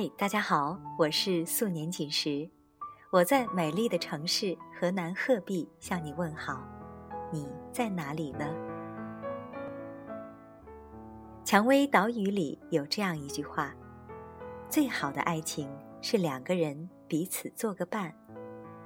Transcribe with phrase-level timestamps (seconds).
[0.00, 2.48] 嗨，大家好，我是素年锦时，
[3.10, 6.66] 我在美丽的城市河南鹤壁向你问好。
[7.30, 8.46] 你在哪里呢？
[11.44, 13.74] 蔷薇岛屿里有这样一句话：
[14.70, 18.10] 最好的爱情是两个人彼此做个伴，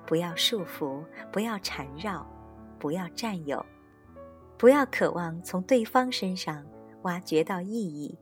[0.04, 2.26] 不要束缚，不要缠绕，
[2.76, 3.64] 不要占有，
[4.58, 6.66] 不要渴望从对方身上
[7.02, 8.18] 挖掘到意义。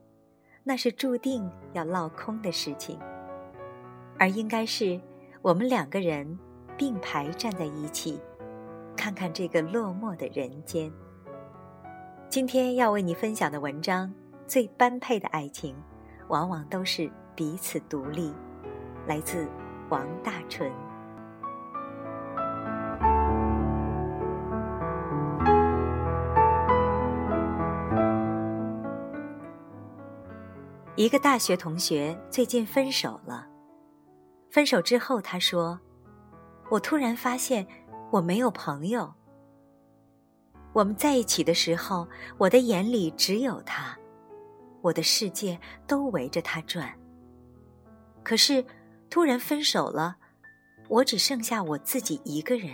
[0.63, 2.97] 那是注定要落空的事情，
[4.17, 4.99] 而应该是
[5.41, 6.39] 我们两个人
[6.77, 8.19] 并排站在一起，
[8.95, 10.91] 看看这个落寞的人间。
[12.29, 14.13] 今天要为你分享的文章，
[14.47, 15.75] 最般配的爱情，
[16.29, 18.33] 往往都是彼此独立。
[19.05, 19.45] 来自
[19.89, 20.71] 王大纯。
[30.95, 33.47] 一个大学同学最近分手了。
[34.51, 35.79] 分手之后，他说
[36.69, 37.65] ：“我突然发现
[38.11, 39.11] 我没有朋友。
[40.71, 43.97] 我们在一起的时候，我的眼里只有他，
[44.81, 46.93] 我的世界都围着他转。
[48.23, 48.63] 可是，
[49.09, 50.17] 突然分手了，
[50.89, 52.71] 我只剩下我自己一个人。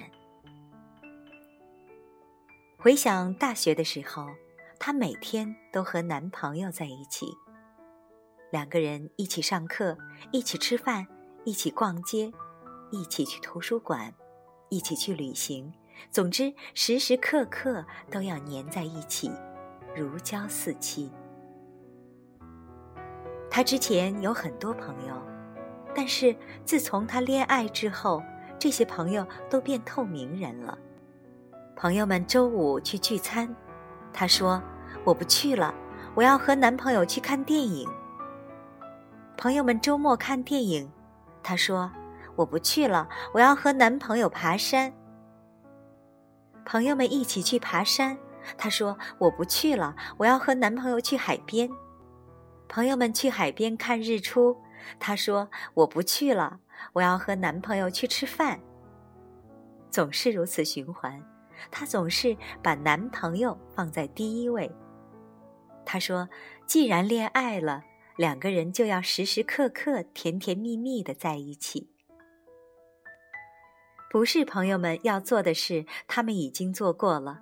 [2.78, 4.28] 回想大学的时候，
[4.78, 7.26] 她每天都和男朋友在一起。”
[8.52, 9.96] 两个人一起上课，
[10.32, 11.06] 一起吃饭，
[11.44, 12.32] 一起逛街，
[12.90, 14.12] 一起去图书馆，
[14.70, 15.72] 一起去旅行。
[16.10, 19.32] 总之，时时刻刻都要黏在一起，
[19.96, 21.12] 如胶似漆。
[23.52, 25.22] 他之前有很多朋友，
[25.94, 28.24] 但是自从他恋爱之后，
[28.58, 30.76] 这些朋友都变透明人了。
[31.76, 33.56] 朋友们周五去聚餐，
[34.12, 34.60] 他说
[35.06, 35.72] ：“我不去了，
[36.16, 37.88] 我要和男朋友去看电影。”
[39.40, 40.92] 朋友们周末看电影，
[41.42, 41.90] 她说
[42.36, 44.94] ：“我不去了，我要和男朋友爬山。”
[46.68, 48.18] 朋友们一起去爬山，
[48.58, 51.70] 她说：“我不去了，我要和男朋友去海边。”
[52.68, 54.58] 朋友们去海边看日出，
[55.00, 56.60] 她说：“我不去了，
[56.92, 58.60] 我要和男朋友去吃饭。”
[59.90, 61.18] 总是如此循环，
[61.72, 64.70] 她总是把男朋友放在第一位。
[65.86, 66.28] 她说
[66.68, 67.84] ：“既然恋爱了。”
[68.20, 71.90] 两个人就要时时刻刻甜甜蜜蜜的在一起，
[74.12, 77.40] 不是朋友们要做的事，他们已经做过了，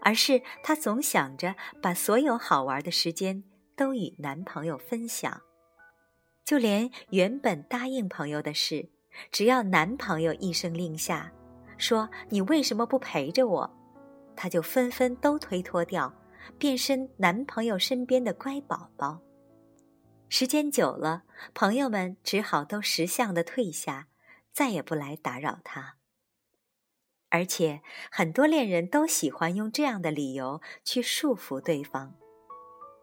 [0.00, 3.44] 而是她总想着把所有好玩的时间
[3.76, 5.42] 都与男朋友分享，
[6.46, 8.88] 就连原本答应朋友的事，
[9.30, 11.30] 只要男朋友一声令下，
[11.76, 13.70] 说你为什么不陪着我，
[14.34, 16.10] 她就纷纷都推脱掉，
[16.58, 19.20] 变身男朋友身边的乖宝宝。
[20.28, 21.22] 时间久了，
[21.54, 24.08] 朋友们只好都识相的退下，
[24.52, 25.96] 再也不来打扰他。
[27.28, 32.14] 而且很多恋人都喜欢用这样的理由去束缚对方：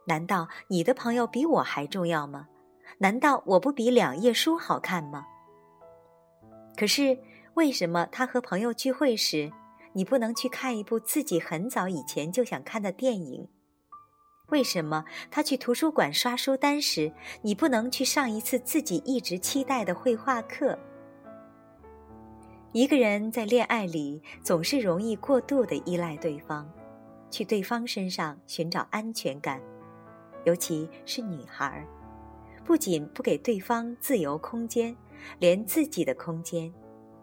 [0.07, 2.49] 难道你的朋友比我还重要吗？
[2.97, 5.25] 难道我不比两页书好看吗？
[6.75, 7.17] 可是
[7.53, 9.51] 为什么他和朋友聚会时，
[9.93, 13.47] 你不能去看一部自己很早以前就想看的电影？
[14.49, 17.11] 为什么他去图书馆刷书单时，
[17.41, 20.77] 你不能去上一次自己一直期待的绘画课？
[22.71, 26.69] 一个人在恋爱里总是容易过度的依赖对方，
[27.31, 29.61] 去对方身上寻找安全感，
[30.43, 31.85] 尤其是女孩，
[32.65, 34.95] 不仅不给对方自由空间，
[35.39, 36.71] 连自己的空间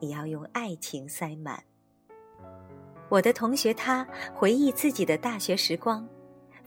[0.01, 1.63] 也要用爱情塞满。
[3.09, 6.09] 我的同学他回忆自己的大学时光。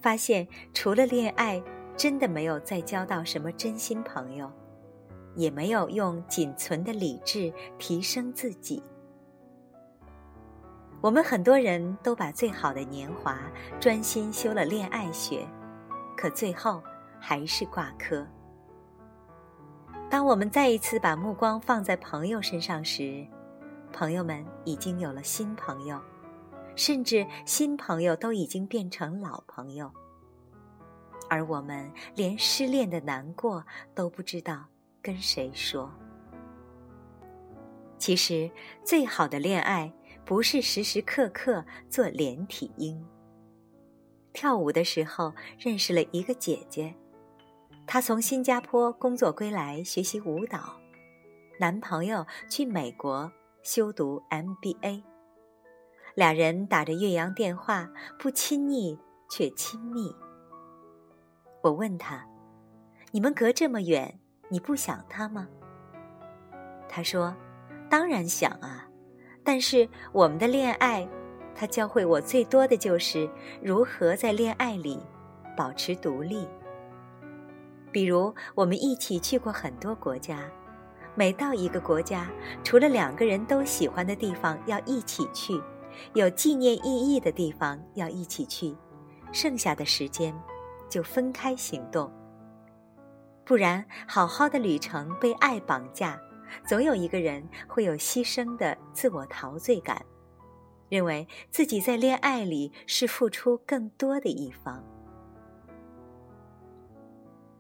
[0.04, 1.64] 发现除了恋爱，
[1.96, 4.52] 真的没有再交到什么真心朋友，
[5.34, 8.84] 也没有用仅存的理智提升自己。
[11.00, 13.40] 我们很多人都把最好的年华
[13.80, 15.48] 专心修了恋爱学，
[16.18, 16.84] 可最后
[17.18, 18.28] 还是挂科。
[20.10, 23.26] 当我们再一次把目光放在朋友身上时，
[23.94, 25.98] 朋友们已经有了新朋友。
[26.76, 29.92] 甚至新朋友都已经变成老朋友，
[31.30, 34.66] 而我们连失恋的难过都不知道
[35.02, 35.92] 跟谁说。
[37.98, 38.50] 其实，
[38.84, 39.94] 最好的恋爱
[40.26, 43.06] 不是时时刻刻做连体婴。
[44.34, 46.94] 跳舞的时候认识了一个姐姐，
[47.86, 50.76] 她从新加坡工作归来学习舞蹈，
[51.60, 53.32] 男朋友去美国
[53.62, 55.13] 修读 MBA。
[56.16, 57.90] 俩人打着岳阳电话，
[58.20, 59.00] 不亲昵
[59.30, 60.16] 却亲密。
[61.62, 62.24] 我问他
[63.12, 64.20] ：“你们隔这么远，
[64.50, 65.48] 你不想他吗？”
[66.88, 67.36] 他说
[67.90, 68.88] ：“当然想啊，
[69.44, 71.08] 但是我们的恋爱，
[71.56, 73.28] 他教会我最多的就是
[73.62, 75.00] 如何在恋爱里
[75.58, 76.48] 保持独立。
[77.92, 80.40] 比如，我们一起去过很多国家。”
[81.16, 82.28] 每到一个国家，
[82.64, 85.62] 除了两个人都喜欢的地方要一起去，
[86.14, 88.76] 有纪念意义的地方要一起去，
[89.32, 90.34] 剩下的时间
[90.90, 92.12] 就分开行动。
[93.46, 96.20] 不然，好好的旅程被爱绑架，
[96.66, 100.06] 总有一个人会有牺牲的自我陶醉感，
[100.88, 104.84] 认为自己在恋爱里是付出更多的一方。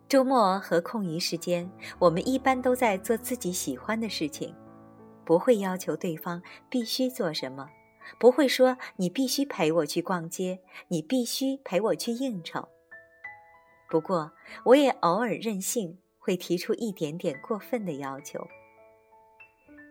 [0.08, 4.56] 周末和空余时间，我们一般都在做自己喜欢的事情，
[5.26, 7.68] 不会要求对方必须做什么，
[8.20, 12.68] 不会说你必须陪我去逛街，你必须陪我去应酬。
[13.90, 14.32] 不过，
[14.66, 18.48] 我也偶尔任性，会提出一点点过分的要求。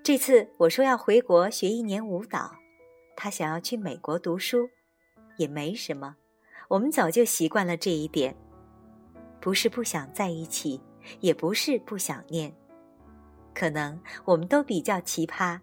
[0.03, 2.57] 这次我说要回国学一年舞蹈，
[3.17, 4.69] 他想要去美国读书，
[5.37, 6.17] 也没什么，
[6.69, 8.35] 我们早就习惯了这一点。
[9.41, 10.81] 不是不想在一起，
[11.21, 12.53] 也不是不想念，
[13.55, 15.61] 可能我们都比较奇葩，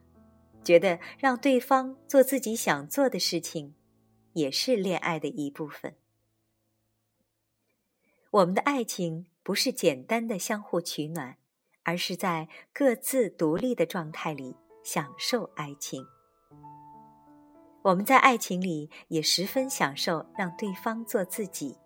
[0.70, 3.74] 觉得让对方做自己想做的事情，
[4.34, 5.96] 也是恋爱的一部分。
[8.30, 11.38] 我们的爱情不是简单的相互取暖，
[11.82, 16.06] 而是在各自独立的状态里享受爱情。
[17.82, 21.80] 我们在爱情里也十分享受让对方做自己。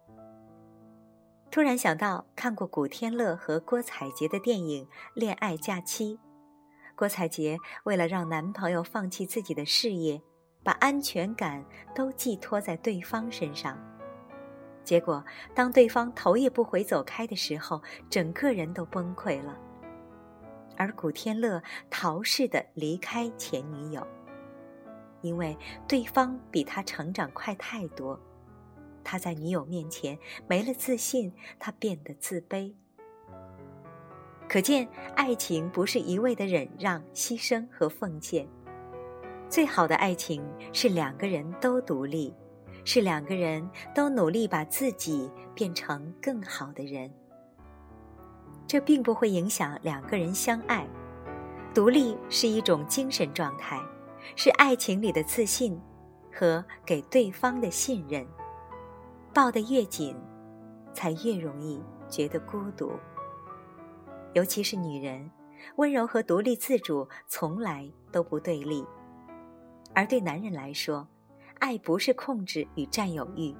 [1.50, 6.18] 突然想到看过古天乐和郭采洁的电影《恋爱假期》，
[6.95, 10.22] 郭采洁为了让男朋友放弃自己的事业，
[10.63, 13.78] 把安全感都寄托在对方身上。
[14.84, 15.24] 结果
[15.56, 19.57] 当对方头也不回走开的时候，整个人都崩溃了。
[20.75, 24.06] 而古天乐逃似的离开前女友，
[25.22, 25.57] 因为
[25.88, 28.19] 对方比他成长快太多。
[29.04, 30.18] 他在女友面前
[30.48, 32.74] 没了自信，他变得自卑。
[34.54, 38.48] 可见，爱情不是一味的忍让、牺牲和奉献。
[39.50, 42.32] 最好的爱情是两个人都独立，
[42.86, 47.12] 是两个人都努力把自己变成更好的人。
[48.68, 50.86] 这并不会影响两个人相爱。
[51.74, 53.82] 独立是一种精神状态，
[54.36, 55.82] 是爱情里的自信
[56.32, 58.24] 和给对方的信任。
[59.34, 60.16] 抱得越紧，
[60.94, 62.92] 才越容易觉得孤独。
[64.34, 65.30] 尤其是女人，
[65.76, 68.86] 温柔和独立自主从来都不对立。
[69.94, 71.08] 而对男人来说，
[71.60, 73.56] 爱不是控制与占有欲，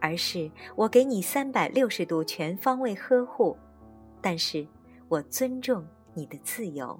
[0.00, 3.56] 而是我给你三百六十度全方位呵护，
[4.20, 4.66] 但是
[5.08, 6.98] 我尊重你的自由。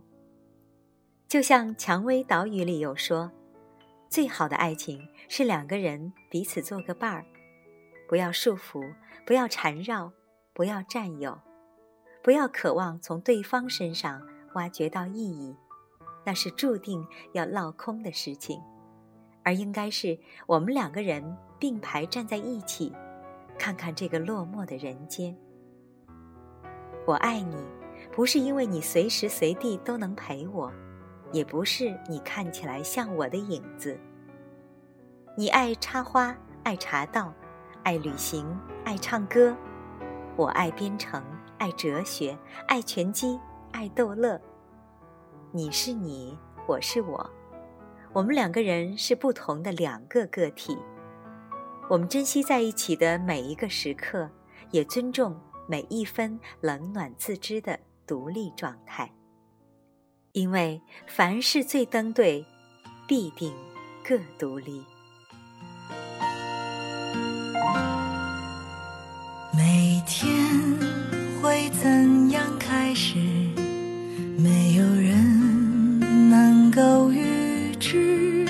[1.26, 3.32] 就像《蔷薇岛屿》里有说，
[4.08, 7.24] 最好的爱情是两个人彼此做个伴儿。
[8.08, 10.12] 不要束缚，不要缠绕，
[10.52, 11.36] 不要占有，
[12.26, 14.20] 不要渴望从对方身上
[14.54, 15.54] 挖掘到意义，
[16.24, 18.60] 那是注定要落空的事情。
[19.44, 22.92] 而应该是我们两个人并排站在一起，
[23.56, 25.36] 看看这个落寞的人间。
[27.06, 27.56] 我爱你，
[28.10, 30.72] 不是因为你随时随地都能陪我，
[31.30, 33.96] 也不是你看起来像我的影子。
[35.36, 37.32] 你爱插花，爱茶道。
[37.84, 38.44] 爱旅行，
[38.84, 39.56] 爱唱歌，
[40.34, 41.22] 我爱编程，
[41.58, 42.36] 爱哲学，
[42.68, 43.38] 爱拳击，
[43.72, 44.40] 爱逗乐。
[45.52, 46.36] 你是你，
[46.66, 47.30] 我是我，
[48.12, 50.76] 我们两个人是不同的两个个体。
[51.88, 54.28] 我们珍惜在一起的每一个时刻，
[54.70, 55.34] 也尊重
[55.66, 59.10] 每一分冷暖自知的独立状态。
[60.32, 62.44] 因为凡事最登对，
[63.08, 63.54] 必定
[64.06, 64.84] 各独立。
[69.56, 70.75] 每天
[71.86, 73.16] 怎样开始？
[74.36, 78.44] 没有人能够预知。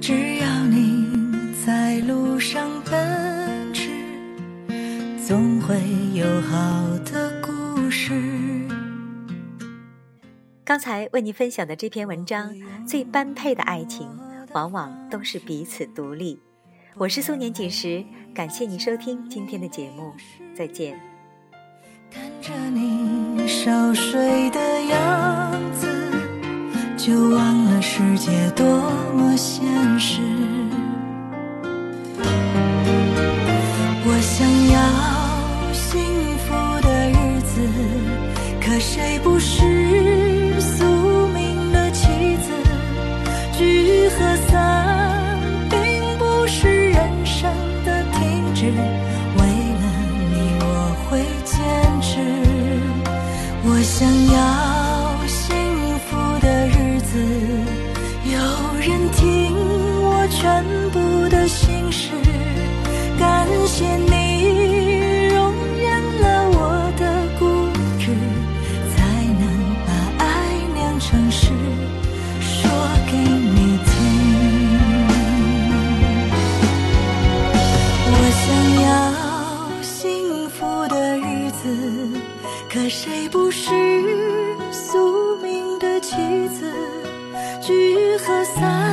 [0.00, 3.90] 只要你在路上奔驰，
[5.24, 5.76] 总会
[6.14, 8.12] 有好的故事。
[10.64, 12.52] 刚才为您分享的这篇文章，
[12.84, 14.08] 最般配的爱情，
[14.52, 16.40] 往往都是彼此独立。
[16.96, 18.04] 我是素年锦时，
[18.34, 20.12] 感谢您收听今天的节目，
[20.56, 21.15] 再见。
[22.46, 25.88] 着你熟睡的样子，
[26.96, 28.64] 就忘了世界多
[29.16, 29.66] 么现
[29.98, 30.20] 实。
[34.04, 34.78] 我想要
[35.72, 36.00] 幸
[36.38, 36.54] 福
[36.86, 37.58] 的日子，
[38.64, 40.84] 可谁不是宿
[41.34, 42.52] 命的棋子？
[43.58, 44.85] 聚和散。
[87.60, 88.85] 聚和散。